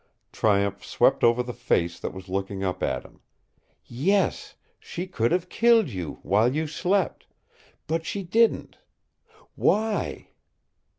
[0.31, 3.21] Triumph swept over the face that was looking up at him.
[3.85, 7.27] "Yes, she could have killed you while you slept.
[7.85, 8.79] But she didn't.
[9.55, 10.29] WHY?"